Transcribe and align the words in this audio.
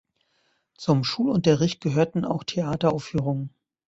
Zum 0.77 1.03
Schulunterricht 1.03 1.79
gehörten 1.79 2.25
auch 2.25 2.43
Theateraufführungen. 2.43 3.53